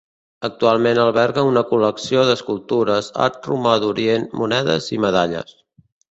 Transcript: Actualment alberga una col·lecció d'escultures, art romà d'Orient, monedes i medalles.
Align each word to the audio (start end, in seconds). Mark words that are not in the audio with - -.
Actualment 0.47 0.99
alberga 1.01 1.41
una 1.49 1.61
col·lecció 1.73 2.23
d'escultures, 2.29 3.09
art 3.25 3.45
romà 3.51 3.73
d'Orient, 3.83 4.25
monedes 4.41 4.89
i 4.97 4.99
medalles. 5.05 5.53